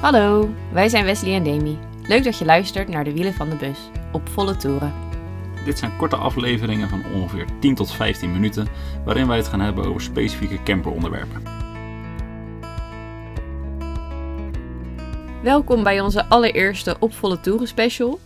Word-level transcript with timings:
Hallo, 0.00 0.50
wij 0.72 0.88
zijn 0.88 1.04
Wesley 1.04 1.34
en 1.34 1.42
Demi. 1.42 1.78
Leuk 2.02 2.24
dat 2.24 2.38
je 2.38 2.44
luistert 2.44 2.88
naar 2.88 3.04
de 3.04 3.12
wielen 3.12 3.34
van 3.34 3.48
de 3.50 3.56
bus 3.56 3.78
op 4.12 4.28
volle 4.28 4.56
toeren. 4.56 4.92
Dit 5.64 5.78
zijn 5.78 5.96
korte 5.96 6.16
afleveringen 6.16 6.88
van 6.88 7.04
ongeveer 7.14 7.46
10 7.60 7.74
tot 7.74 7.92
15 7.92 8.32
minuten, 8.32 8.68
waarin 9.04 9.26
wij 9.26 9.36
het 9.36 9.48
gaan 9.48 9.60
hebben 9.60 9.84
over 9.84 10.00
specifieke 10.00 10.62
camperonderwerpen. 10.62 11.42
Welkom 15.42 15.82
bij 15.82 16.00
onze 16.00 16.24
allereerste 16.24 16.96
Op 16.98 17.14
Volle 17.14 17.40
Toeren 17.40 17.68
special. 17.68 18.18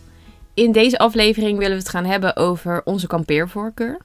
In 0.53 0.71
deze 0.71 0.97
aflevering 0.97 1.57
willen 1.57 1.77
we 1.77 1.83
het 1.83 1.89
gaan 1.89 2.05
hebben 2.05 2.35
over 2.35 2.81
onze 2.83 3.07
kampeervoorkeur. 3.07 3.97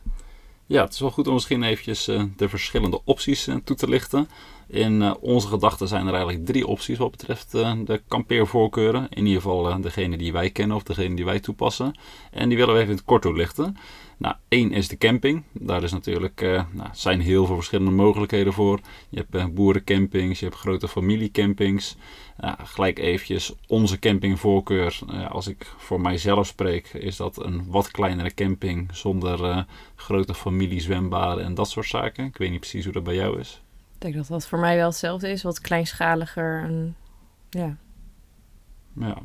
Ja, 0.68 0.82
het 0.84 0.92
is 0.92 1.00
wel 1.00 1.10
goed 1.10 1.26
om 1.26 1.34
misschien 1.34 1.62
eventjes 1.62 2.08
eh, 2.08 2.22
de 2.36 2.48
verschillende 2.48 3.00
opties 3.04 3.46
eh, 3.46 3.54
toe 3.64 3.76
te 3.76 3.88
lichten. 3.88 4.28
In 4.66 5.02
eh, 5.02 5.14
onze 5.20 5.48
gedachten 5.48 5.88
zijn 5.88 6.06
er 6.06 6.12
eigenlijk 6.14 6.46
drie 6.46 6.66
opties 6.66 6.98
wat 6.98 7.10
betreft 7.10 7.50
de 7.50 8.02
kampeervoorkeuren. 8.08 9.06
In 9.10 9.26
ieder 9.26 9.42
geval 9.42 9.80
degene 9.80 10.16
die 10.16 10.32
wij 10.32 10.50
kennen 10.50 10.76
of 10.76 10.82
degene 10.82 11.16
die 11.16 11.24
wij 11.24 11.40
toepassen. 11.40 11.94
En 12.30 12.48
die 12.48 12.58
willen 12.58 12.74
we 12.74 12.80
even 12.80 12.92
in 12.92 12.96
het 12.96 13.06
kort 13.06 13.22
toelichten. 13.22 13.76
Nou, 14.18 14.34
één 14.48 14.72
is 14.72 14.88
de 14.88 14.96
camping. 14.96 15.42
Daar 15.52 15.82
is 15.82 15.92
natuurlijk, 15.92 16.40
nou, 16.72 16.88
zijn 16.92 17.20
heel 17.20 17.46
veel 17.46 17.54
verschillende 17.54 17.90
mogelijkheden 17.90 18.52
voor. 18.52 18.80
Je 19.08 19.24
hebt 19.28 19.54
boerencampings, 19.54 20.38
je 20.38 20.44
hebt 20.44 20.58
grote 20.58 20.88
familiecampings. 20.88 21.96
gelijk 22.58 22.98
eventjes 22.98 23.54
onze 23.66 23.98
campingvoorkeur. 23.98 24.98
als 25.28 25.46
ik 25.46 25.72
voor 25.76 26.00
mijzelf 26.00 26.46
spreek, 26.46 26.88
is 26.88 27.16
dat 27.16 27.44
een 27.44 27.70
wat 27.70 27.90
kleinere 27.90 28.34
camping 28.34 28.88
zonder 28.92 29.66
grote 29.94 30.34
familiezwembaden 30.34 31.44
en 31.44 31.54
dat 31.54 31.70
soort 31.70 31.86
zaken. 31.86 32.24
Ik 32.24 32.36
weet 32.36 32.50
niet 32.50 32.60
precies 32.60 32.84
hoe 32.84 32.92
dat 32.92 33.04
bij 33.04 33.14
jou 33.14 33.40
is. 33.40 33.62
Ik 33.94 34.00
denk 34.00 34.14
dat 34.14 34.26
dat 34.26 34.46
voor 34.46 34.58
mij 34.58 34.76
wel 34.76 34.88
hetzelfde 34.88 35.30
is, 35.30 35.42
wat 35.42 35.60
kleinschaliger 35.60 36.62
en 36.62 36.96
ja. 37.50 37.76
Ja. 39.00 39.18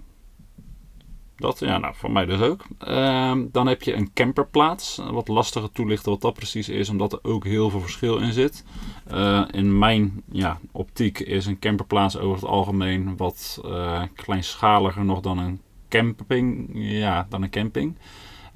Dat, 1.38 1.60
ja, 1.60 1.78
nou, 1.78 1.96
voor 1.96 2.12
mij 2.12 2.26
dus 2.26 2.42
ook. 2.42 2.66
Ehm, 2.80 3.46
dan 3.52 3.68
heb 3.68 3.82
je 3.82 3.94
een 3.94 4.14
camperplaats. 4.14 5.00
Wat 5.12 5.28
lastiger 5.28 5.72
toelichten 5.72 6.12
wat 6.12 6.22
dat 6.22 6.34
precies 6.34 6.70
is, 6.70 6.90
omdat 6.90 7.14
er 7.14 7.20
ook 7.22 7.46
heel 7.46 7.70
veel 7.70 7.80
verschil 7.80 8.18
in 8.18 8.34
zit. 8.34 8.64
Uh, 9.12 9.44
in 9.52 9.80
mijn 9.80 10.24
ja, 10.32 10.60
optiek 10.72 11.20
is 11.20 11.46
een 11.46 11.60
camperplaats 11.60 12.18
over 12.18 12.36
het 12.36 12.46
algemeen 12.46 13.18
wat 13.18 13.62
uh, 13.66 14.02
kleinschaliger 14.16 15.06
nog 15.06 15.20
dan 15.20 15.38
een 15.38 15.62
camping. 15.90 16.70
Ja, 16.74 17.26
dan 17.30 17.44
een 17.44 17.50
camping. 17.50 17.98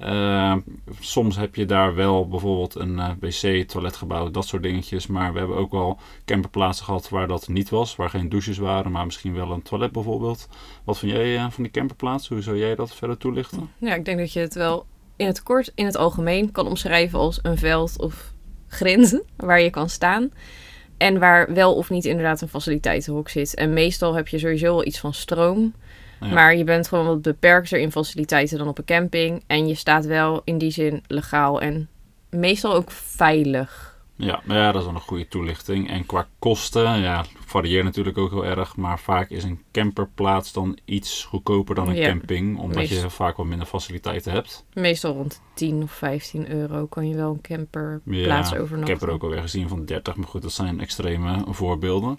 Uh, 0.00 0.54
soms 1.00 1.36
heb 1.36 1.54
je 1.54 1.64
daar 1.64 1.94
wel 1.94 2.28
bijvoorbeeld 2.28 2.74
een 2.74 2.96
uh, 2.96 3.10
wc, 3.20 3.68
toiletgebouw, 3.68 4.30
dat 4.30 4.46
soort 4.46 4.62
dingetjes. 4.62 5.06
Maar 5.06 5.32
we 5.32 5.38
hebben 5.38 5.56
ook 5.56 5.70
wel 5.70 5.98
camperplaatsen 6.24 6.84
gehad 6.84 7.08
waar 7.08 7.28
dat 7.28 7.48
niet 7.48 7.68
was. 7.68 7.96
Waar 7.96 8.10
geen 8.10 8.28
douches 8.28 8.58
waren, 8.58 8.92
maar 8.92 9.04
misschien 9.04 9.34
wel 9.34 9.50
een 9.50 9.62
toilet 9.62 9.92
bijvoorbeeld. 9.92 10.48
Wat 10.84 10.98
vind 10.98 11.12
jij 11.12 11.34
uh, 11.34 11.50
van 11.50 11.62
die 11.62 11.72
camperplaats? 11.72 12.28
Hoe 12.28 12.42
zou 12.42 12.58
jij 12.58 12.74
dat 12.74 12.94
verder 12.94 13.18
toelichten? 13.18 13.70
Ja, 13.78 13.94
ik 13.94 14.04
denk 14.04 14.18
dat 14.18 14.32
je 14.32 14.40
het 14.40 14.54
wel 14.54 14.86
in 15.16 15.26
het 15.26 15.42
kort, 15.42 15.72
in 15.74 15.86
het 15.86 15.96
algemeen 15.96 16.52
kan 16.52 16.66
omschrijven 16.66 17.18
als 17.18 17.38
een 17.42 17.58
veld 17.58 17.98
of 17.98 18.32
grenzen 18.68 19.22
waar 19.36 19.60
je 19.60 19.70
kan 19.70 19.88
staan. 19.88 20.30
En 20.96 21.18
waar 21.18 21.54
wel 21.54 21.74
of 21.74 21.90
niet 21.90 22.04
inderdaad 22.04 22.40
een 22.40 22.48
faciliteitenhok 22.48 23.28
zit. 23.28 23.54
En 23.54 23.72
meestal 23.72 24.14
heb 24.14 24.28
je 24.28 24.38
sowieso 24.38 24.66
wel 24.66 24.86
iets 24.86 24.98
van 24.98 25.14
stroom. 25.14 25.74
Maar 26.20 26.56
je 26.56 26.64
bent 26.64 26.88
gewoon 26.88 27.06
wat 27.06 27.22
beperkter 27.22 27.78
in 27.78 27.92
faciliteiten 27.92 28.58
dan 28.58 28.68
op 28.68 28.78
een 28.78 28.84
camping. 28.84 29.42
En 29.46 29.68
je 29.68 29.74
staat 29.74 30.06
wel 30.06 30.40
in 30.44 30.58
die 30.58 30.70
zin 30.70 31.02
legaal 31.06 31.60
en 31.60 31.88
meestal 32.30 32.74
ook 32.74 32.90
veilig. 32.90 33.96
Ja, 34.18 34.42
ja, 34.46 34.72
dat 34.72 34.80
is 34.80 34.86
dan 34.86 34.94
een 34.94 35.00
goede 35.00 35.28
toelichting. 35.28 35.90
En 35.90 36.06
qua 36.06 36.26
kosten, 36.38 37.00
ja, 37.00 37.24
varieert 37.46 37.84
natuurlijk 37.84 38.18
ook 38.18 38.30
heel 38.30 38.44
erg. 38.44 38.76
Maar 38.76 38.98
vaak 38.98 39.30
is 39.30 39.44
een 39.44 39.62
camperplaats 39.72 40.52
dan 40.52 40.78
iets 40.84 41.24
goedkoper 41.24 41.74
dan 41.74 41.88
een 41.88 42.02
camping. 42.02 42.58
Omdat 42.58 42.88
je 42.88 43.10
vaak 43.10 43.36
wat 43.36 43.46
minder 43.46 43.66
faciliteiten 43.66 44.32
hebt. 44.32 44.64
Meestal 44.72 45.12
rond 45.12 45.40
10 45.54 45.82
of 45.82 45.92
15 45.92 46.50
euro 46.50 46.86
kan 46.86 47.08
je 47.08 47.16
wel 47.16 47.30
een 47.30 47.40
camperplaats 47.40 48.50
ja, 48.50 48.58
overnachten. 48.58 48.94
Ik 48.94 49.00
heb 49.00 49.08
er 49.08 49.14
ook 49.14 49.22
alweer 49.22 49.40
gezien 49.40 49.68
van 49.68 49.84
30. 49.84 50.16
Maar 50.16 50.28
goed, 50.28 50.42
dat 50.42 50.52
zijn 50.52 50.80
extreme 50.80 51.44
voorbeelden. 51.48 52.18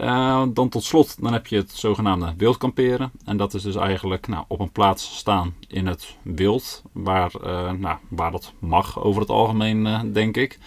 Uh, 0.00 0.42
dan 0.52 0.68
tot 0.68 0.84
slot, 0.84 1.22
dan 1.22 1.32
heb 1.32 1.46
je 1.46 1.56
het 1.56 1.70
zogenaamde 1.70 2.34
wildkamperen. 2.36 3.12
En 3.24 3.36
dat 3.36 3.54
is 3.54 3.62
dus 3.62 3.76
eigenlijk 3.76 4.28
nou, 4.28 4.44
op 4.48 4.60
een 4.60 4.72
plaats 4.72 5.16
staan 5.16 5.54
in 5.68 5.86
het 5.86 6.16
wild, 6.22 6.82
waar, 6.92 7.32
uh, 7.44 7.72
nou, 7.72 7.96
waar 8.08 8.30
dat 8.30 8.52
mag 8.58 9.02
over 9.02 9.20
het 9.20 9.30
algemeen, 9.30 9.86
uh, 9.86 10.00
denk 10.12 10.36
ik. 10.36 10.58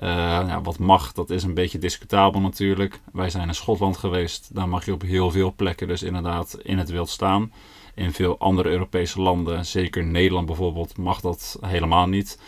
Ja, 0.00 0.60
wat 0.62 0.78
mag, 0.78 1.12
dat 1.12 1.30
is 1.30 1.42
een 1.42 1.54
beetje 1.54 1.78
discutabel 1.78 2.40
natuurlijk. 2.40 3.00
Wij 3.12 3.30
zijn 3.30 3.48
in 3.48 3.54
Schotland 3.54 3.96
geweest, 3.96 4.54
daar 4.54 4.68
mag 4.68 4.84
je 4.84 4.92
op 4.92 5.02
heel 5.02 5.30
veel 5.30 5.52
plekken 5.56 5.88
dus 5.88 6.02
inderdaad 6.02 6.58
in 6.62 6.78
het 6.78 6.90
wild 6.90 7.08
staan. 7.08 7.52
In 7.94 8.12
veel 8.12 8.38
andere 8.38 8.68
Europese 8.68 9.20
landen, 9.20 9.66
zeker 9.66 10.04
Nederland 10.04 10.46
bijvoorbeeld, 10.46 10.96
mag 10.96 11.20
dat 11.20 11.58
helemaal 11.60 12.06
niet. 12.06 12.38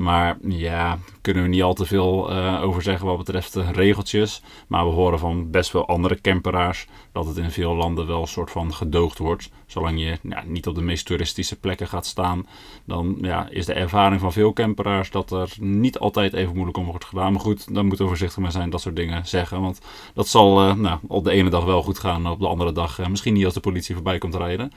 Maar 0.00 0.38
ja, 0.48 0.98
kunnen 1.20 1.42
we 1.42 1.48
niet 1.48 1.62
al 1.62 1.74
te 1.74 1.86
veel 1.86 2.32
uh, 2.32 2.62
over 2.62 2.82
zeggen 2.82 3.06
wat 3.06 3.16
betreft 3.16 3.52
de 3.52 3.72
regeltjes. 3.72 4.42
Maar 4.66 4.84
we 4.84 4.92
horen 4.92 5.18
van 5.18 5.50
best 5.50 5.72
wel 5.72 5.86
andere 5.86 6.20
camperaars 6.20 6.86
dat 7.12 7.26
het 7.26 7.36
in 7.36 7.50
veel 7.50 7.74
landen 7.74 8.06
wel 8.06 8.20
een 8.20 8.26
soort 8.26 8.50
van 8.50 8.74
gedoogd 8.74 9.18
wordt. 9.18 9.50
Zolang 9.66 10.00
je 10.00 10.18
niet 10.44 10.66
op 10.66 10.74
de 10.74 10.80
meest 10.80 11.06
toeristische 11.06 11.58
plekken 11.58 11.88
gaat 11.88 12.06
staan, 12.06 12.46
dan 12.84 13.18
ja, 13.20 13.48
is 13.50 13.66
de 13.66 13.72
ervaring 13.72 14.20
van 14.20 14.32
veel 14.32 14.52
camperaars 14.52 15.10
dat 15.10 15.30
er 15.30 15.52
niet 15.58 15.98
altijd 15.98 16.32
even 16.32 16.54
moeilijk 16.54 16.76
om 16.76 16.84
wordt 16.84 17.04
gedaan. 17.04 17.32
Maar 17.32 17.40
goed, 17.40 17.74
dan 17.74 17.86
moeten 17.86 18.04
we 18.04 18.10
voorzichtig 18.10 18.42
mee 18.42 18.50
zijn 18.50 18.70
dat 18.70 18.80
soort 18.80 18.96
dingen 18.96 19.26
zeggen. 19.26 19.60
Want 19.60 19.80
dat 20.14 20.28
zal 20.28 20.68
uh, 20.68 20.74
nou, 20.74 20.98
op 21.06 21.24
de 21.24 21.30
ene 21.30 21.50
dag 21.50 21.64
wel 21.64 21.82
goed 21.82 21.98
gaan, 21.98 22.26
op 22.26 22.40
de 22.40 22.48
andere 22.48 22.72
dag 22.72 22.98
uh, 22.98 23.06
misschien 23.06 23.34
niet 23.34 23.44
als 23.44 23.54
de 23.54 23.60
politie 23.60 23.94
voorbij 23.94 24.18
komt 24.18 24.34
rijden. 24.34 24.72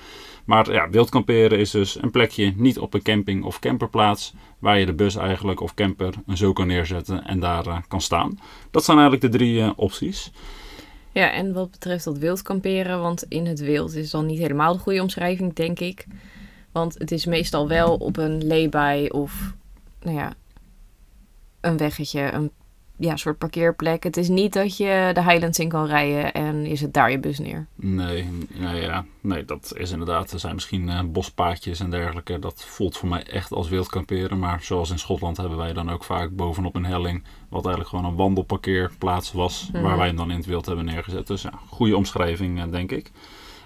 Maar 0.45 0.71
ja, 0.71 0.89
wild 0.89 1.09
kamperen 1.09 1.59
is 1.59 1.71
dus 1.71 2.01
een 2.01 2.11
plekje 2.11 2.53
niet 2.55 2.79
op 2.79 2.93
een 2.93 3.01
camping 3.01 3.43
of 3.43 3.59
camperplaats 3.59 4.33
waar 4.59 4.79
je 4.79 4.85
de 4.85 4.93
bus 4.93 5.15
eigenlijk 5.15 5.61
of 5.61 5.73
camper 5.73 6.13
zo 6.33 6.53
kan 6.53 6.67
neerzetten 6.67 7.23
en 7.23 7.39
daar 7.39 7.67
uh, 7.67 7.77
kan 7.87 8.01
staan. 8.01 8.39
Dat 8.71 8.83
zijn 8.83 8.97
eigenlijk 8.97 9.31
de 9.31 9.37
drie 9.37 9.59
uh, 9.59 9.71
opties. 9.75 10.31
Ja, 11.11 11.31
en 11.31 11.53
wat 11.53 11.71
betreft 11.71 12.03
dat 12.03 12.17
wild 12.17 12.41
kamperen, 12.41 13.01
want 13.01 13.23
in 13.23 13.45
het 13.45 13.59
wild 13.59 13.95
is 13.95 14.09
dan 14.09 14.25
niet 14.25 14.39
helemaal 14.39 14.73
de 14.73 14.79
goede 14.79 15.01
omschrijving, 15.01 15.53
denk 15.53 15.79
ik. 15.79 16.05
Want 16.71 16.93
het 16.93 17.11
is 17.11 17.25
meestal 17.25 17.67
wel 17.67 17.95
op 17.95 18.17
een 18.17 18.47
lay 18.47 19.07
of, 19.07 19.53
nou 20.01 20.17
ja, 20.17 20.33
een 21.61 21.77
weggetje, 21.77 22.31
een 22.31 22.51
ja, 22.97 23.15
soort 23.15 23.37
parkeerplek. 23.37 24.03
Het 24.03 24.17
is 24.17 24.27
niet 24.27 24.53
dat 24.53 24.77
je 24.77 25.09
de 25.13 25.23
Highlands 25.23 25.59
in 25.59 25.69
kan 25.69 25.85
rijden 25.85 26.33
en 26.33 26.65
is 26.65 26.81
het 26.81 26.93
daar 26.93 27.11
je 27.11 27.19
bus 27.19 27.39
neer. 27.39 27.67
Nee, 27.75 28.29
nou 28.53 28.75
ja, 28.75 29.05
nee, 29.21 29.45
dat 29.45 29.73
is 29.77 29.91
inderdaad. 29.91 30.31
Er 30.31 30.39
zijn 30.39 30.53
misschien 30.53 30.87
uh, 30.87 31.01
bospaadjes 31.05 31.79
en 31.79 31.89
dergelijke. 31.89 32.39
Dat 32.39 32.65
voelt 32.65 32.97
voor 32.97 33.09
mij 33.09 33.23
echt 33.23 33.51
als 33.51 33.69
wild 33.69 33.89
kamperen. 33.89 34.39
Maar 34.39 34.61
zoals 34.61 34.91
in 34.91 34.99
Schotland 34.99 35.37
hebben 35.37 35.57
wij 35.57 35.73
dan 35.73 35.91
ook 35.91 36.03
vaak 36.03 36.35
bovenop 36.35 36.75
een 36.75 36.85
helling. 36.85 37.23
Wat 37.49 37.65
eigenlijk 37.65 37.89
gewoon 37.95 38.05
een 38.11 38.17
wandelparkeerplaats 38.17 39.31
was. 39.31 39.69
Waar 39.71 39.81
mhm. 39.81 39.97
wij 39.97 40.07
hem 40.07 40.15
dan 40.15 40.31
in 40.31 40.37
het 40.37 40.45
wild 40.45 40.65
hebben 40.65 40.85
neergezet. 40.85 41.27
Dus 41.27 41.41
ja, 41.41 41.53
goede 41.69 41.97
omschrijving, 41.97 42.65
uh, 42.65 42.71
denk 42.71 42.91
ik. 42.91 43.11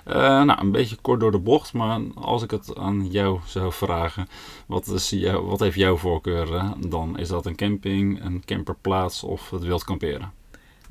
Uh, 0.08 0.14
nou, 0.44 0.60
een 0.60 0.72
beetje 0.72 0.96
kort 1.02 1.20
door 1.20 1.32
de 1.32 1.40
bocht, 1.40 1.74
maar 1.74 2.02
als 2.16 2.44
ik 2.44 2.52
het 2.52 2.76
aan 2.76 3.08
jou 3.08 3.40
zou 3.46 3.72
vragen, 3.72 4.28
wat, 4.66 4.88
is 4.88 5.10
jou, 5.10 5.46
wat 5.46 5.60
heeft 5.60 5.76
jouw 5.76 5.98
voorkeur 5.98 6.74
dan? 6.88 7.18
Is 7.18 7.28
dat 7.28 7.46
een 7.46 7.56
camping, 7.56 8.24
een 8.24 8.46
camperplaats 8.46 9.24
of 9.24 9.50
het 9.50 9.64
wild 9.64 9.84
kamperen? 9.84 10.32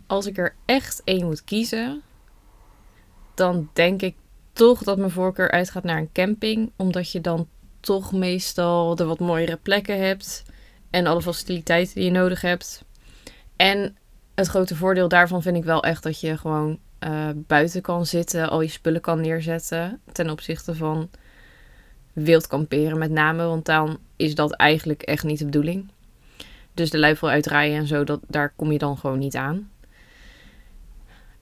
Als 0.06 0.26
ik 0.26 0.38
er 0.38 0.55
echt 0.65 1.03
één 1.05 1.25
moet 1.25 1.44
kiezen, 1.44 2.03
dan 3.34 3.69
denk 3.72 4.03
ik 4.03 4.15
toch 4.53 4.82
dat 4.82 4.99
mijn 4.99 5.10
voorkeur 5.10 5.50
uitgaat 5.50 5.84
naar 5.84 5.99
een 5.99 6.12
camping, 6.12 6.72
omdat 6.76 7.10
je 7.10 7.21
dan 7.21 7.49
toch 7.81 8.12
meestal 8.12 8.94
de 8.94 9.05
wat 9.05 9.19
mooiere 9.19 9.56
plekken 9.56 9.99
hebt 9.99 10.44
en 10.91 11.06
alle 11.06 11.22
faciliteiten 11.22 11.94
die 11.94 12.05
je 12.05 12.10
nodig 12.10 12.41
hebt. 12.41 12.84
En 13.56 13.97
het 14.34 14.47
grote 14.47 14.76
voordeel 14.76 15.09
daarvan 15.09 15.43
vind 15.43 15.56
ik 15.56 15.65
wel 15.65 15.82
echt 15.82 16.03
dat 16.03 16.21
je 16.21 16.37
gewoon 16.37 16.78
uh, 17.06 17.28
buiten 17.34 17.83
kan 17.83 18.06
zitten, 18.06 18.50
al 18.50 18.61
je 18.61 18.69
spullen 18.69 19.00
kan 19.00 19.20
neerzetten. 19.20 20.00
Ten 20.12 20.31
opzichte 20.31 20.75
van 20.75 21.11
wild 22.12 22.47
kamperen 22.47 22.99
met 22.99 23.11
name, 23.11 23.44
want 23.44 23.64
dan 23.64 23.99
is 24.17 24.35
dat 24.35 24.53
eigenlijk 24.53 25.03
echt 25.03 25.25
niet 25.25 25.38
de 25.38 25.44
bedoeling. 25.44 25.91
Dus 26.75 26.91
de 26.91 26.99
luifel 26.99 27.29
uitrijden 27.29 27.79
en 27.79 27.87
zo, 27.87 28.05
dat, 28.05 28.20
daar 28.26 28.53
kom 28.56 28.73
je 28.73 28.79
dan 28.79 28.99
gewoon 28.99 29.19
niet 29.19 29.37
aan. 29.37 29.70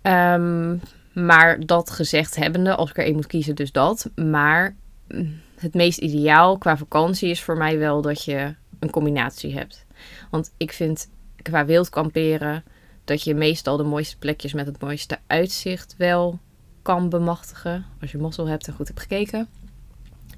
Um, 0.03 0.81
maar 1.13 1.67
dat 1.67 1.91
gezegd 1.91 2.37
hebbende, 2.37 2.75
als 2.75 2.91
ik 2.91 2.99
er 2.99 3.05
één 3.05 3.15
moet 3.15 3.27
kiezen, 3.27 3.55
dus 3.55 3.73
dat. 3.73 4.11
Maar 4.15 4.77
mm, 5.09 5.41
het 5.59 5.75
meest 5.75 5.99
ideaal 5.99 6.59
qua 6.59 6.77
vakantie 6.77 7.31
is 7.31 7.43
voor 7.43 7.57
mij 7.57 7.79
wel 7.79 8.03
dat 8.03 8.25
je 8.25 8.55
een 8.79 8.91
combinatie 8.91 9.55
hebt. 9.55 9.87
Want 10.31 10.53
ik 10.57 10.73
vind 10.73 11.11
qua 11.43 11.65
wild 11.65 11.89
kamperen 11.89 12.65
dat 13.05 13.23
je 13.23 13.35
meestal 13.35 13.77
de 13.77 13.83
mooiste 13.83 14.19
plekjes 14.19 14.53
met 14.53 14.67
het 14.67 14.81
mooiste 14.81 15.19
uitzicht 15.27 15.95
wel 15.99 16.39
kan 16.83 17.09
bemachtigen. 17.09 17.85
Als 18.01 18.13
je 18.13 18.19
mazzel 18.19 18.49
hebt 18.49 18.67
en 18.67 18.75
goed 18.75 18.89
hebt 18.89 19.01
gekeken. 19.01 19.49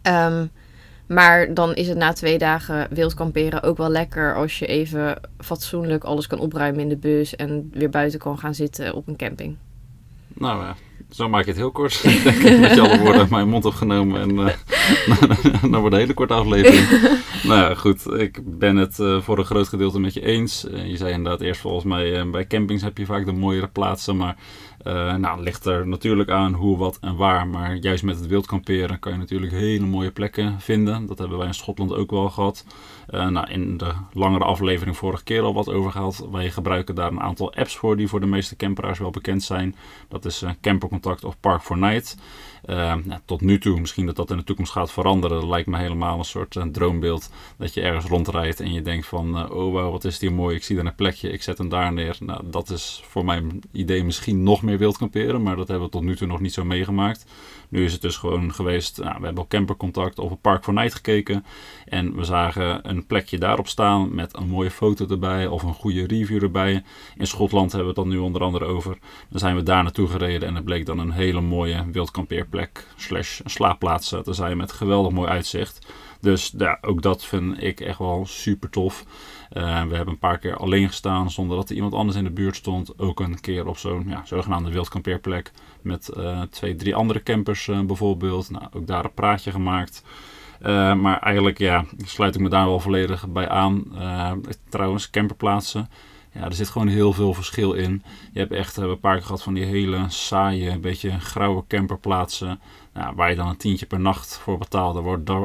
Um, 0.03 0.51
maar 1.07 1.55
dan 1.55 1.75
is 1.75 1.89
het 1.89 1.97
na 1.99 2.13
twee 2.13 2.39
dagen 2.39 2.87
wild 2.91 3.15
kamperen 3.15 3.63
ook 3.63 3.77
wel 3.77 3.89
lekker 3.91 4.35
als 4.35 4.59
je 4.59 4.67
even 4.67 5.21
fatsoenlijk 5.39 6.05
alles 6.05 6.27
kan 6.27 6.39
opruimen 6.39 6.81
in 6.81 6.89
de 6.89 6.97
bus 6.97 7.37
en 7.37 7.71
weer 7.73 7.91
buiten 7.91 8.19
kan 8.19 8.39
gaan 8.39 8.55
zitten 8.55 8.95
op 8.95 9.09
een 9.09 9.17
camping. 9.17 9.57
Nou 10.35 10.63
ja, 10.63 10.77
zo 11.11 11.29
maak 11.29 11.45
je 11.45 11.51
het 11.51 11.59
heel 11.59 11.71
kort. 11.71 11.95
Ik 12.05 12.43
denk 12.43 12.63
dat 12.63 12.75
je 12.75 12.81
alle 12.81 12.99
woorden 12.99 13.21
uit 13.21 13.31
mijn 13.31 13.49
mond 13.49 13.65
hebt 13.65 13.77
genomen. 13.77 14.21
En 14.21 14.31
uh, 14.31 14.47
dan 15.71 15.81
wordt 15.81 15.95
een 15.95 16.01
hele 16.01 16.15
korte 16.15 16.35
aflevering. 16.35 16.89
nou 17.49 17.61
ja, 17.61 17.75
goed. 17.75 18.13
Ik 18.13 18.41
ben 18.45 18.77
het 18.77 18.99
uh, 18.99 19.21
voor 19.21 19.39
een 19.39 19.45
groot 19.45 19.69
gedeelte 19.69 20.01
met 20.01 20.15
je 20.15 20.27
eens. 20.27 20.67
Uh, 20.71 20.87
je 20.87 20.97
zei 20.97 21.13
inderdaad 21.13 21.41
eerst 21.41 21.61
volgens 21.61 21.85
mij, 21.85 22.31
bij 22.31 22.47
campings 22.47 22.83
heb 22.83 22.99
je 22.99 23.07
vaak 23.07 23.25
de 23.25 23.33
mooiere 23.33 23.69
plaatsen. 23.69 24.17
Maar 24.17 24.37
uh, 24.87 25.15
nou, 25.15 25.43
ligt 25.43 25.65
er 25.65 25.87
natuurlijk 25.87 26.31
aan 26.31 26.53
hoe, 26.53 26.79
wat 26.79 26.99
en 27.01 27.17
waar. 27.17 27.47
Maar 27.47 27.75
juist 27.75 28.05
met 28.05 28.19
het 28.19 28.27
wildkamperen 28.27 28.99
kan 28.99 29.13
je 29.13 29.19
natuurlijk 29.19 29.53
hele 29.53 29.87
mooie 29.87 30.11
plekken 30.11 30.61
vinden. 30.61 31.07
Dat 31.07 31.19
hebben 31.19 31.39
wij 31.39 31.47
in 31.47 31.55
Schotland 31.55 31.95
ook 31.95 32.11
wel 32.11 32.31
gehad. 32.31 32.65
Uh, 33.11 33.29
nou, 33.29 33.51
in 33.51 33.77
de 33.77 33.93
langere 34.13 34.45
aflevering 34.45 34.97
vorige 34.97 35.25
keer 35.25 35.43
al 35.43 35.55
wat 35.55 35.69
over 35.69 35.91
gehad. 35.91 36.27
Wij 36.31 36.51
gebruiken 36.51 36.95
daar 36.95 37.11
een 37.11 37.21
aantal 37.21 37.55
apps 37.55 37.77
voor 37.77 37.97
die 37.97 38.09
voor 38.09 38.21
de 38.21 38.27
meeste 38.27 38.57
camperaars 38.57 38.99
wel 38.99 39.11
bekend 39.11 39.43
zijn. 39.43 39.77
Dat 40.09 40.25
is 40.25 40.43
uh, 40.43 40.51
Campercontact 40.61 41.25
of 41.25 41.41
Park 41.41 41.63
4 41.63 41.79
Night. 41.79 42.17
Uh, 42.67 42.77
nou, 42.77 43.21
tot 43.25 43.41
nu 43.41 43.59
toe, 43.59 43.81
misschien 43.81 44.07
dat 44.07 44.17
dat 44.17 44.31
in 44.31 44.37
de 44.37 44.45
toekomst 44.45 44.73
gaat 44.73 44.93
veranderen. 44.93 45.41
Dat 45.41 45.49
lijkt 45.49 45.69
me 45.69 45.79
helemaal 45.79 46.19
een 46.19 46.25
soort 46.25 46.57
droombeeld. 46.73 47.31
Dat 47.57 47.75
je 47.75 47.81
ergens 47.81 48.05
rondrijdt 48.05 48.61
en 48.61 48.73
je 48.73 48.83
denkt 48.83 49.07
van, 49.07 49.51
oh 49.51 49.73
wow, 49.73 49.91
wat 49.91 50.05
is 50.05 50.21
hier 50.21 50.33
mooi. 50.33 50.57
Ik 50.57 50.65
zie 50.65 50.77
daar 50.77 50.87
een 50.87 50.95
plekje, 50.95 51.31
ik 51.31 51.43
zet 51.43 51.59
hem 51.59 51.69
daar 51.69 51.93
neer. 51.93 52.17
Nou, 52.21 52.43
dat 52.45 52.71
is 52.71 53.03
voor 53.09 53.25
mijn 53.25 53.61
idee 53.73 54.05
misschien 54.05 54.43
nog 54.43 54.63
meer 54.63 54.76
wild 54.79 54.99
kamperen. 54.99 55.43
Maar 55.43 55.57
dat 55.57 55.69
hebben 55.69 55.87
we 55.87 55.93
tot 55.93 56.03
nu 56.03 56.17
toe 56.17 56.27
nog 56.27 56.41
niet 56.41 56.53
zo 56.53 56.65
meegemaakt. 56.65 57.27
Nu 57.69 57.85
is 57.85 57.93
het 57.93 58.03
dus 58.03 58.17
gewoon 58.17 58.55
geweest, 58.55 58.99
nou, 58.99 59.17
we 59.19 59.25
hebben 59.25 59.43
op 59.43 59.49
campercontact 59.49 60.19
of 60.19 60.31
een 60.31 60.41
Park 60.41 60.65
for 60.65 60.75
Night 60.75 60.95
gekeken. 60.95 61.45
En 61.85 62.17
we 62.17 62.25
zagen 62.25 62.89
een 62.89 63.07
plekje 63.07 63.39
daarop 63.39 63.69
staan 63.69 64.15
met 64.15 64.37
een 64.37 64.49
mooie 64.49 64.71
foto 64.71 65.07
erbij 65.09 65.47
of 65.47 65.63
een 65.63 65.75
goede 65.75 66.07
review 66.07 66.43
erbij. 66.43 66.85
In 67.17 67.27
Schotland 67.27 67.73
hebben 67.73 67.95
we 67.95 68.01
het 68.01 68.09
dan 68.09 68.19
nu 68.19 68.25
onder 68.25 68.43
andere 68.43 68.65
over. 68.65 68.99
Dan 69.29 69.39
zijn 69.39 69.57
we 69.57 69.63
daar 69.63 69.83
naartoe 69.83 70.09
gereden 70.09 70.49
en 70.49 70.55
het 70.55 70.65
bleek 70.65 70.87
dan 70.87 70.99
een 70.99 71.11
hele 71.11 71.41
mooie 71.41 71.85
wildkampeerplek 71.93 72.87
slash 72.97 73.41
slaapplaats 73.45 74.09
te 74.09 74.33
zijn 74.33 74.57
met 74.57 74.73
geweldig 74.73 75.13
mooi 75.13 75.29
uitzicht. 75.29 75.87
Dus 76.27 76.55
ook 76.81 77.03
dat 77.03 77.25
vind 77.25 77.63
ik 77.63 77.81
echt 77.81 77.99
wel 77.99 78.27
super 78.27 78.71
tof. 78.71 79.05
Uh, 79.53 79.63
we 79.63 79.95
hebben 79.95 80.09
een 80.09 80.19
paar 80.19 80.39
keer 80.39 80.57
alleen 80.57 80.89
gestaan 80.89 81.31
zonder 81.31 81.57
dat 81.57 81.69
er 81.69 81.75
iemand 81.75 81.95
anders 81.95 82.17
in 82.17 82.25
de 82.25 82.31
buurt 82.31 82.57
stond. 82.57 82.99
Ook 82.99 83.21
een 83.21 83.41
keer 83.41 83.67
op 83.67 83.79
zo'n 83.79 84.05
ja, 84.09 84.23
zogenaamde 84.25 84.71
wildkampeerplek 84.71 85.53
met 85.83 86.11
uh, 86.17 86.43
twee, 86.43 86.77
drie 86.77 86.95
andere 86.95 87.23
campers 87.23 87.67
uh, 87.67 87.81
bijvoorbeeld. 87.81 88.51
Nou, 88.51 88.65
ook 88.73 88.87
daar 88.87 89.05
een 89.05 89.15
praatje 89.15 89.51
gemaakt. 89.51 90.03
maar 90.97 91.19
eigenlijk 91.19 91.59
ja, 91.59 91.85
sluit 92.05 92.35
ik 92.35 92.41
me 92.41 92.49
daar 92.49 92.67
wel 92.67 92.81
volledig 92.81 93.29
bij 93.29 93.49
aan. 93.49 93.85
trouwens, 94.69 95.11
camperplaatsen. 95.11 95.89
Ja, 96.37 96.45
er 96.45 96.55
zit 96.55 96.69
gewoon 96.69 96.89
heel 96.89 97.13
veel 97.13 97.35
verschil 97.35 97.73
in. 97.73 98.03
Je 98.33 98.39
hebt 98.39 98.53
echt 98.53 98.77
een 98.77 99.01
paar 99.01 99.15
keer 99.15 99.25
gehad 99.25 99.43
van 99.43 99.55
die 99.55 99.65
hele 99.65 100.05
saaie, 100.09 100.79
beetje 100.79 101.21
grauwe 101.21 101.65
camperplaatsen. 101.69 102.61
Nou, 102.93 103.15
waar 103.15 103.31
je 103.31 103.37
dan 103.37 103.49
een 103.49 103.57
tientje 103.57 103.87
per 103.87 104.01
nacht 104.01 104.39
voor 104.39 104.59
betaalde, 104.59 105.01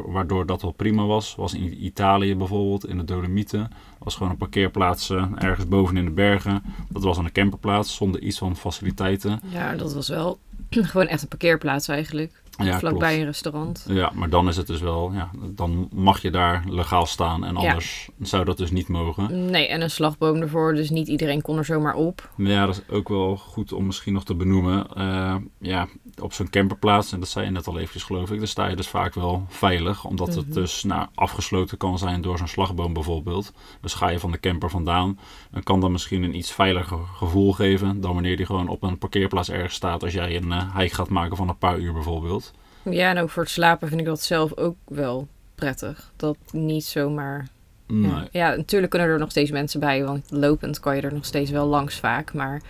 waardoor 0.06 0.46
dat 0.46 0.62
wel 0.62 0.72
prima 0.72 1.04
was. 1.04 1.34
Was 1.34 1.54
in 1.54 1.84
Italië 1.84 2.36
bijvoorbeeld, 2.36 2.86
in 2.86 2.96
de 2.96 3.04
Dolomieten. 3.04 3.70
Was 3.98 4.14
gewoon 4.14 4.32
een 4.32 4.38
parkeerplaats 4.38 5.10
ergens 5.38 5.68
boven 5.68 5.96
in 5.96 6.04
de 6.04 6.10
bergen. 6.10 6.62
Dat 6.88 7.02
was 7.02 7.18
een 7.18 7.32
camperplaats 7.32 7.94
zonder 7.94 8.20
iets 8.20 8.38
van 8.38 8.56
faciliteiten. 8.56 9.40
Ja, 9.48 9.74
dat 9.74 9.94
was 9.94 10.08
wel 10.08 10.38
gewoon 10.70 11.06
echt 11.06 11.22
een 11.22 11.28
parkeerplaats 11.28 11.88
eigenlijk. 11.88 12.41
Ja, 12.64 12.78
vlakbij 12.78 13.08
klopt. 13.08 13.20
een 13.20 13.26
restaurant. 13.26 13.84
Ja, 13.88 14.10
maar 14.14 14.28
dan 14.28 14.48
is 14.48 14.56
het 14.56 14.66
dus 14.66 14.80
wel, 14.80 15.12
ja, 15.12 15.30
dan 15.44 15.88
mag 15.94 16.22
je 16.22 16.30
daar 16.30 16.64
legaal 16.68 17.06
staan 17.06 17.44
en 17.44 17.56
anders 17.56 18.08
ja. 18.18 18.26
zou 18.26 18.44
dat 18.44 18.56
dus 18.56 18.70
niet 18.70 18.88
mogen. 18.88 19.50
Nee, 19.50 19.68
en 19.68 19.80
een 19.80 19.90
slagboom 19.90 20.40
ervoor, 20.40 20.74
dus 20.74 20.90
niet 20.90 21.08
iedereen 21.08 21.42
kon 21.42 21.58
er 21.58 21.64
zomaar 21.64 21.94
op. 21.94 22.30
Ja, 22.36 22.66
dat 22.66 22.74
is 22.74 22.94
ook 22.94 23.08
wel 23.08 23.36
goed 23.36 23.72
om 23.72 23.86
misschien 23.86 24.12
nog 24.12 24.24
te 24.24 24.34
benoemen. 24.34 24.86
Uh, 24.96 25.34
ja, 25.58 25.88
op 26.20 26.32
zo'n 26.32 26.50
camperplaats, 26.50 27.12
en 27.12 27.20
dat 27.20 27.28
zei 27.28 27.44
je 27.44 27.50
net 27.50 27.66
al 27.66 27.78
eventjes 27.78 28.02
geloof 28.02 28.30
ik, 28.30 28.38
daar 28.38 28.48
sta 28.48 28.66
je 28.66 28.76
dus 28.76 28.88
vaak 28.88 29.14
wel 29.14 29.44
veilig. 29.48 30.04
Omdat 30.04 30.28
mm 30.28 30.34
-hmm. 30.34 30.44
het 30.44 30.54
dus 30.54 30.82
nou, 30.82 31.06
afgesloten 31.14 31.76
kan 31.76 31.98
zijn 31.98 32.20
door 32.20 32.38
zo'n 32.38 32.48
slagboom 32.48 32.92
bijvoorbeeld. 32.92 33.52
Dus 33.80 33.94
ga 33.94 34.08
je 34.08 34.18
van 34.18 34.30
de 34.30 34.40
camper 34.40 34.70
vandaan, 34.70 35.18
dan 35.50 35.62
kan 35.62 35.80
dat 35.80 35.90
misschien 35.90 36.22
een 36.22 36.36
iets 36.36 36.52
veiliger 36.52 36.98
gevoel 37.16 37.52
geven 37.52 38.00
dan 38.00 38.14
wanneer 38.14 38.36
die 38.36 38.46
gewoon 38.46 38.68
op 38.68 38.82
een 38.82 38.98
parkeerplaats 38.98 39.50
ergens 39.50 39.74
staat 39.74 40.02
als 40.02 40.12
jij 40.12 40.36
een 40.36 40.48
uh, 40.48 40.76
hike 40.76 40.94
gaat 40.94 41.08
maken 41.08 41.36
van 41.36 41.48
een 41.48 41.58
paar 41.58 41.78
uur 41.78 41.92
bijvoorbeeld. 41.92 42.51
Ja, 42.82 43.10
en 43.10 43.18
ook 43.18 43.30
voor 43.30 43.42
het 43.42 43.52
slapen 43.52 43.88
vind 43.88 44.00
ik 44.00 44.06
dat 44.06 44.22
zelf 44.22 44.56
ook 44.56 44.76
wel 44.84 45.28
prettig. 45.54 46.10
Dat 46.16 46.36
niet 46.52 46.84
zomaar. 46.84 47.48
Nee. 47.86 48.10
Ja. 48.10 48.28
ja, 48.30 48.54
natuurlijk 48.54 48.92
kunnen 48.92 49.08
er 49.08 49.18
nog 49.18 49.30
steeds 49.30 49.50
mensen 49.50 49.80
bij, 49.80 50.04
want 50.04 50.30
lopend 50.30 50.80
kan 50.80 50.96
je 50.96 51.02
er 51.02 51.14
nog 51.14 51.24
steeds 51.24 51.50
wel 51.50 51.66
langs 51.66 52.00
vaak. 52.00 52.34
Maar 52.34 52.62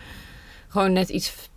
gewoon 0.68 0.92
net 0.92 1.08
iets 1.08 1.50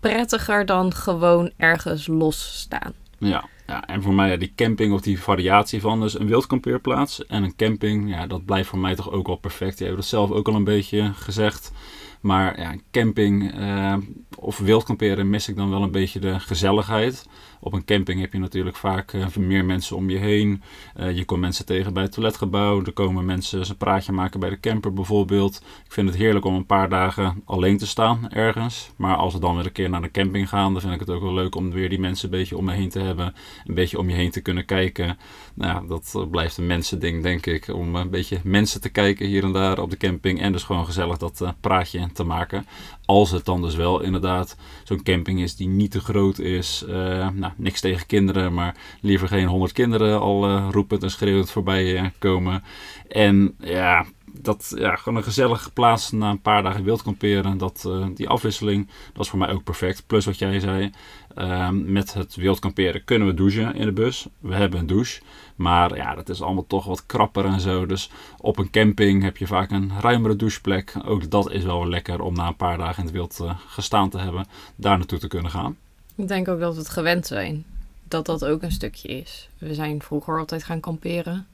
prettiger 0.00 0.66
dan 0.66 0.94
gewoon 0.94 1.50
ergens 1.56 2.06
los 2.06 2.58
staan. 2.58 2.92
Ja, 3.18 3.48
ja, 3.66 3.86
en 3.86 4.02
voor 4.02 4.14
mij 4.14 4.38
die 4.38 4.52
camping 4.56 4.92
of 4.92 5.00
die 5.00 5.20
variatie 5.20 5.80
van 5.80 6.00
dus 6.00 6.18
een 6.18 6.26
wildkampeerplaats 6.26 7.26
en 7.26 7.42
een 7.42 7.56
camping, 7.56 8.10
ja, 8.10 8.26
dat 8.26 8.44
blijft 8.44 8.68
voor 8.68 8.78
mij 8.78 8.94
toch 8.94 9.10
ook 9.10 9.26
wel 9.26 9.36
perfect. 9.36 9.78
Je 9.78 9.84
hebt 9.84 9.96
het 9.96 10.06
zelf 10.06 10.30
ook 10.30 10.48
al 10.48 10.54
een 10.54 10.64
beetje 10.64 11.12
gezegd. 11.14 11.72
Maar 12.20 12.60
ja, 12.60 12.74
camping 12.90 13.58
uh, 13.58 13.94
of 14.36 14.58
wildkamperen 14.58 15.30
mis 15.30 15.48
ik 15.48 15.56
dan 15.56 15.70
wel 15.70 15.82
een 15.82 15.90
beetje 15.90 16.20
de 16.20 16.40
gezelligheid. 16.40 17.26
Op 17.60 17.72
een 17.72 17.84
camping 17.84 18.20
heb 18.20 18.32
je 18.32 18.38
natuurlijk 18.38 18.76
vaak 18.76 19.12
uh, 19.12 19.36
meer 19.36 19.64
mensen 19.64 19.96
om 19.96 20.10
je 20.10 20.18
heen. 20.18 20.62
Uh, 21.00 21.16
je 21.16 21.24
komt 21.24 21.40
mensen 21.40 21.66
tegen 21.66 21.92
bij 21.92 22.02
het 22.02 22.12
toiletgebouw. 22.12 22.84
Er 22.84 22.92
komen 22.92 23.24
mensen 23.24 23.60
een 23.60 23.76
praatje 23.76 24.12
maken 24.12 24.40
bij 24.40 24.50
de 24.50 24.60
camper 24.60 24.92
bijvoorbeeld. 24.92 25.62
Ik 25.84 25.92
vind 25.92 26.08
het 26.08 26.16
heerlijk 26.16 26.44
om 26.44 26.54
een 26.54 26.66
paar 26.66 26.88
dagen 26.88 27.42
alleen 27.44 27.78
te 27.78 27.86
staan 27.86 28.30
ergens. 28.30 28.90
Maar 28.96 29.16
als 29.16 29.34
we 29.34 29.40
dan 29.40 29.56
weer 29.56 29.64
een 29.64 29.72
keer 29.72 29.90
naar 29.90 30.02
de 30.02 30.10
camping 30.10 30.48
gaan, 30.48 30.72
dan 30.72 30.80
vind 30.80 30.94
ik 30.94 31.00
het 31.00 31.10
ook 31.10 31.22
wel 31.22 31.34
leuk 31.34 31.54
om 31.54 31.70
weer 31.70 31.88
die 31.88 32.00
mensen 32.00 32.24
een 32.24 32.38
beetje 32.38 32.56
om 32.56 32.64
me 32.64 32.72
heen 32.72 32.88
te 32.88 33.00
hebben. 33.00 33.34
Een 33.64 33.74
beetje 33.74 33.98
om 33.98 34.08
je 34.08 34.14
heen 34.14 34.30
te 34.30 34.40
kunnen 34.40 34.64
kijken. 34.64 35.18
Nou, 35.54 35.86
dat 35.86 36.26
blijft 36.30 36.56
een 36.56 36.66
mensending, 36.66 37.22
denk 37.22 37.46
ik. 37.46 37.68
Om 37.68 37.94
een 37.94 38.10
beetje 38.10 38.40
mensen 38.44 38.80
te 38.80 38.88
kijken 38.88 39.26
hier 39.26 39.44
en 39.44 39.52
daar 39.52 39.78
op 39.78 39.90
de 39.90 39.96
camping. 39.96 40.40
En 40.40 40.52
dus 40.52 40.62
gewoon 40.62 40.84
gezellig 40.84 41.18
dat 41.18 41.54
praatje 41.60 41.98
te 42.12 42.24
maken. 42.24 42.66
Als 43.04 43.30
het 43.30 43.44
dan 43.44 43.62
dus 43.62 43.74
wel 43.74 44.00
inderdaad 44.00 44.56
zo'n 44.84 45.02
camping 45.02 45.40
is 45.40 45.56
die 45.56 45.68
niet 45.68 45.90
te 45.90 46.00
groot 46.00 46.38
is. 46.38 46.84
Uh, 46.88 46.94
nou, 47.28 47.52
niks 47.56 47.80
tegen 47.80 48.06
kinderen, 48.06 48.54
maar 48.54 48.76
liever 49.00 49.28
geen 49.28 49.46
honderd 49.46 49.72
kinderen 49.72 50.20
al 50.20 50.48
uh, 50.48 50.68
roepend 50.70 51.02
en 51.02 51.10
schreeuwend 51.10 51.50
voorbij 51.50 52.00
uh, 52.00 52.06
komen. 52.18 52.64
En 53.08 53.54
ja, 53.58 54.06
dat 54.32 54.72
ja, 54.76 54.96
gewoon 54.96 55.18
een 55.18 55.24
gezellige 55.24 55.72
plaats 55.72 56.10
na 56.10 56.30
een 56.30 56.40
paar 56.40 56.62
dagen 56.62 56.84
wild 56.84 57.02
kamperen. 57.02 57.58
Dat, 57.58 57.90
die 58.14 58.28
afwisseling, 58.28 58.88
dat 59.12 59.24
is 59.24 59.30
voor 59.30 59.38
mij 59.38 59.52
ook 59.52 59.64
perfect. 59.64 60.06
Plus 60.06 60.24
wat 60.24 60.38
jij 60.38 60.60
zei, 60.60 60.90
uh, 61.36 61.68
met 61.70 62.14
het 62.14 62.34
wild 62.34 62.58
kamperen 62.58 63.04
kunnen 63.04 63.28
we 63.28 63.34
douchen 63.34 63.74
in 63.74 63.86
de 63.86 63.92
bus. 63.92 64.26
We 64.38 64.54
hebben 64.54 64.78
een 64.78 64.86
douche. 64.86 65.20
Maar 65.56 65.96
ja, 65.96 66.14
dat 66.14 66.28
is 66.28 66.42
allemaal 66.42 66.66
toch 66.66 66.84
wat 66.84 67.06
krapper 67.06 67.44
en 67.44 67.60
zo. 67.60 67.86
Dus 67.86 68.10
op 68.38 68.58
een 68.58 68.70
camping 68.70 69.22
heb 69.22 69.36
je 69.36 69.46
vaak 69.46 69.70
een 69.70 69.92
ruimere 70.00 70.36
doucheplek. 70.36 70.94
Ook 71.04 71.30
dat 71.30 71.50
is 71.50 71.64
wel 71.64 71.88
lekker 71.88 72.20
om 72.20 72.34
na 72.34 72.46
een 72.46 72.56
paar 72.56 72.78
dagen 72.78 72.98
in 72.98 73.04
het 73.04 73.12
wild 73.12 73.38
uh, 73.42 73.58
gestaan 73.66 74.10
te 74.10 74.18
hebben. 74.18 74.46
Daar 74.76 74.98
naartoe 74.98 75.18
te 75.18 75.28
kunnen 75.28 75.50
gaan. 75.50 75.76
Ik 76.14 76.28
denk 76.28 76.48
ook 76.48 76.60
dat 76.60 76.74
we 76.74 76.80
het 76.80 76.88
gewend 76.88 77.26
zijn. 77.26 77.64
Dat 78.08 78.26
dat 78.26 78.44
ook 78.44 78.62
een 78.62 78.72
stukje 78.72 79.08
is. 79.08 79.48
We 79.58 79.74
zijn 79.74 80.02
vroeger 80.02 80.38
altijd 80.38 80.64
gaan 80.64 80.80
kamperen. 80.80 81.46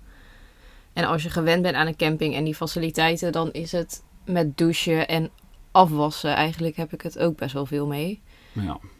En 0.92 1.04
als 1.04 1.22
je 1.22 1.30
gewend 1.30 1.62
bent 1.62 1.74
aan 1.74 1.86
een 1.86 1.96
camping 1.96 2.34
en 2.34 2.44
die 2.44 2.54
faciliteiten, 2.54 3.32
dan 3.32 3.52
is 3.52 3.72
het 3.72 4.02
met 4.24 4.58
douchen 4.58 5.08
en 5.08 5.30
afwassen. 5.70 6.34
Eigenlijk 6.34 6.76
heb 6.76 6.92
ik 6.92 7.00
het 7.00 7.18
ook 7.18 7.36
best 7.36 7.52
wel 7.52 7.66
veel 7.66 7.86
mee. 7.86 8.20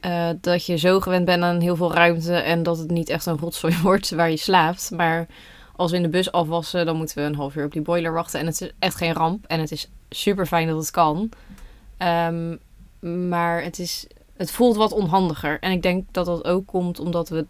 Uh, 0.06 0.28
dat 0.40 0.66
je 0.66 0.76
zo 0.76 1.00
gewend 1.00 1.25
bent 1.25 1.42
aan 1.42 1.60
heel 1.60 1.76
veel 1.76 1.92
ruimte 1.92 2.34
en 2.34 2.62
dat 2.62 2.78
het 2.78 2.90
niet 2.90 3.08
echt 3.08 3.26
een 3.26 3.38
rotzooi 3.38 3.76
wordt 3.82 4.10
waar 4.10 4.30
je 4.30 4.36
slaapt. 4.36 4.90
Maar 4.90 5.26
als 5.76 5.90
we 5.90 5.96
in 5.96 6.02
de 6.02 6.08
bus 6.08 6.32
afwassen, 6.32 6.86
dan 6.86 6.96
moeten 6.96 7.16
we 7.16 7.22
een 7.22 7.34
half 7.34 7.54
uur 7.56 7.64
op 7.64 7.72
die 7.72 7.82
boiler 7.82 8.12
wachten. 8.12 8.40
En 8.40 8.46
het 8.46 8.60
is 8.60 8.70
echt 8.78 8.96
geen 8.96 9.12
ramp. 9.12 9.44
En 9.46 9.60
het 9.60 9.70
is 9.70 9.88
super 10.08 10.46
fijn 10.46 10.68
dat 10.68 10.76
het 10.76 10.90
kan. 10.90 11.30
Um, 11.98 12.58
maar 13.28 13.62
het, 13.62 13.78
is, 13.78 14.06
het 14.36 14.50
voelt 14.50 14.76
wat 14.76 14.92
onhandiger. 14.92 15.60
En 15.60 15.72
ik 15.72 15.82
denk 15.82 16.04
dat 16.10 16.26
dat 16.26 16.44
ook 16.44 16.66
komt 16.66 17.00
omdat 17.00 17.28
we 17.28 17.46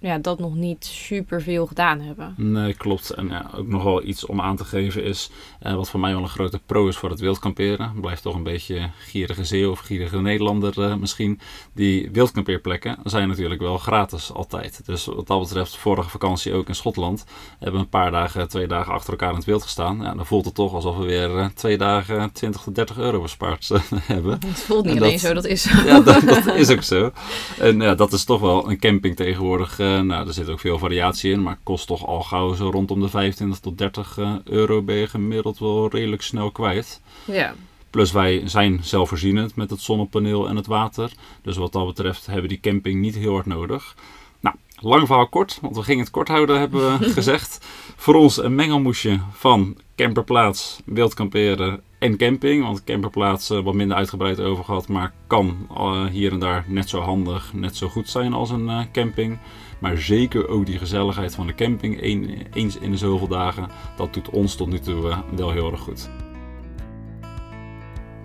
ja, 0.00 0.18
dat 0.18 0.38
nog 0.38 0.54
niet 0.54 0.84
super 0.84 1.42
veel 1.42 1.66
gedaan 1.66 2.00
hebben. 2.00 2.34
Nee, 2.36 2.74
klopt. 2.74 3.10
En 3.10 3.28
ja, 3.28 3.50
ook 3.54 3.66
nog 3.66 3.82
wel 3.82 4.04
iets 4.04 4.26
om 4.26 4.40
aan 4.40 4.56
te 4.56 4.64
geven 4.64 5.04
is, 5.04 5.30
uh, 5.66 5.74
wat 5.74 5.90
voor 5.90 6.00
mij 6.00 6.12
wel 6.12 6.22
een 6.22 6.28
grote 6.28 6.60
pro 6.66 6.88
is 6.88 6.96
voor 6.96 7.10
het 7.10 7.20
wildkamperen. 7.20 8.00
Blijft 8.00 8.22
toch 8.22 8.34
een 8.34 8.42
beetje 8.42 8.90
gierige 8.98 9.44
zeeuw 9.44 9.70
of 9.70 9.78
gierige 9.78 10.20
Nederlander 10.20 10.78
uh, 10.78 10.94
misschien. 10.94 11.40
Die 11.74 12.10
wildkampeerplekken 12.10 12.96
zijn 13.04 13.28
natuurlijk 13.28 13.60
wel 13.60 13.78
gratis 13.78 14.32
altijd. 14.32 14.80
Dus 14.84 15.04
wat 15.04 15.26
dat 15.26 15.40
betreft, 15.40 15.76
vorige 15.76 16.08
vakantie 16.08 16.54
ook 16.54 16.68
in 16.68 16.74
Schotland, 16.74 17.24
hebben 17.50 17.72
we 17.72 17.84
een 17.84 17.88
paar 17.88 18.10
dagen, 18.10 18.48
twee 18.48 18.66
dagen 18.66 18.92
achter 18.92 19.10
elkaar 19.10 19.30
in 19.30 19.36
het 19.36 19.44
wild 19.44 19.62
gestaan. 19.62 20.00
Ja, 20.00 20.14
dan 20.14 20.26
voelt 20.26 20.44
het 20.44 20.54
toch 20.54 20.74
alsof 20.74 20.96
we 20.96 21.04
weer 21.04 21.30
uh, 21.30 21.46
twee 21.46 21.78
dagen 21.78 22.32
20 22.32 22.62
tot 22.62 22.74
30 22.74 22.98
euro 22.98 23.22
bespaard 23.22 23.70
hebben. 24.02 24.38
Het 24.46 24.60
voelt 24.60 24.84
niet 24.84 24.96
en 24.96 25.02
alleen 25.02 25.12
dat, 25.12 25.20
zo, 25.20 25.34
dat 25.34 25.46
is 25.46 25.62
zo. 25.62 25.82
Ja, 25.84 26.00
dat, 26.00 26.20
dat, 26.20 26.54
is 26.54 26.70
ook 26.70 26.82
zo. 26.82 27.10
En 27.58 27.80
ja, 27.80 27.94
dat 27.94 28.12
is 28.12 28.24
toch 28.24 28.40
wel 28.40 28.70
een 28.70 28.78
camping 28.78 29.16
tegenwoordig 29.16 29.80
nou, 29.88 30.26
er 30.26 30.32
zit 30.32 30.48
ook 30.48 30.60
veel 30.60 30.78
variatie 30.78 31.32
in, 31.32 31.42
maar 31.42 31.58
kost 31.62 31.86
toch 31.86 32.06
al 32.06 32.22
gauw 32.22 32.54
zo 32.54 32.70
rondom 32.70 33.00
de 33.00 33.08
25 33.08 33.58
tot 33.58 33.78
30 33.78 34.16
uh, 34.18 34.34
euro 34.44 34.82
ben 34.82 34.96
je 34.96 35.06
gemiddeld 35.06 35.58
wel 35.58 35.88
redelijk 35.88 36.22
snel 36.22 36.50
kwijt. 36.50 37.00
Ja. 37.24 37.54
Plus 37.90 38.12
wij 38.12 38.42
zijn 38.44 38.78
zelfvoorzienend 38.82 39.56
met 39.56 39.70
het 39.70 39.80
zonnepaneel 39.80 40.48
en 40.48 40.56
het 40.56 40.66
water. 40.66 41.12
Dus 41.42 41.56
wat 41.56 41.72
dat 41.72 41.86
betreft 41.86 42.26
hebben 42.26 42.42
we 42.42 42.48
die 42.48 42.60
camping 42.60 43.00
niet 43.00 43.14
heel 43.14 43.32
hard 43.32 43.46
nodig. 43.46 43.94
Nou, 44.40 44.56
lang 44.78 45.06
verhaal 45.06 45.28
kort, 45.28 45.58
want 45.62 45.76
we 45.76 45.82
gingen 45.82 46.04
het 46.04 46.12
kort 46.12 46.28
houden, 46.28 46.58
hebben 46.58 46.98
we 46.98 47.08
gezegd. 47.18 47.66
Voor 47.96 48.14
ons 48.14 48.42
een 48.42 48.54
mengelmoesje 48.54 49.20
van 49.32 49.76
camperplaats, 49.96 50.80
wildkamperen 50.84 51.82
en 51.98 52.16
camping. 52.16 52.62
Want 52.62 52.84
camperplaats 52.84 53.48
wat 53.48 53.74
minder 53.74 53.96
uitgebreid 53.96 54.40
over 54.40 54.64
gehad, 54.64 54.88
maar 54.88 55.12
kan 55.26 55.66
uh, 55.70 56.04
hier 56.04 56.32
en 56.32 56.38
daar 56.38 56.64
net 56.66 56.88
zo 56.88 57.00
handig, 57.00 57.52
net 57.52 57.76
zo 57.76 57.88
goed 57.88 58.08
zijn 58.08 58.32
als 58.32 58.50
een 58.50 58.68
uh, 58.68 58.80
camping. 58.92 59.38
Maar 59.78 59.98
zeker 59.98 60.48
ook 60.48 60.66
die 60.66 60.78
gezelligheid 60.78 61.34
van 61.34 61.46
de 61.46 61.54
camping, 61.54 62.02
een, 62.02 62.46
eens 62.52 62.78
in 62.78 62.90
de 62.90 62.96
zoveel 62.96 63.28
dagen, 63.28 63.68
dat 63.96 64.14
doet 64.14 64.30
ons 64.30 64.54
tot 64.54 64.68
nu 64.68 64.78
toe 64.78 65.22
wel 65.36 65.50
heel 65.50 65.70
erg 65.70 65.80
goed. 65.80 66.10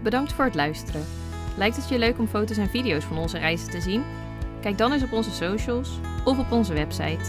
Bedankt 0.03 0.33
voor 0.33 0.45
het 0.45 0.55
luisteren. 0.55 1.05
Lijkt 1.57 1.75
het 1.75 1.89
je 1.89 1.97
leuk 1.97 2.19
om 2.19 2.27
foto's 2.27 2.57
en 2.57 2.69
video's 2.69 3.03
van 3.03 3.17
onze 3.17 3.37
reizen 3.37 3.69
te 3.69 3.81
zien? 3.81 4.03
Kijk 4.61 4.77
dan 4.77 4.91
eens 4.91 5.03
op 5.03 5.11
onze 5.11 5.31
socials 5.31 5.89
of 6.25 6.39
op 6.39 6.51
onze 6.51 6.73
website 6.73 7.23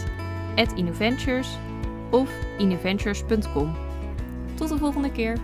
@innoventures 0.74 1.48
of 2.10 2.30
innoventures.com. 2.58 3.76
Tot 4.54 4.68
de 4.68 4.78
volgende 4.78 5.12
keer. 5.12 5.38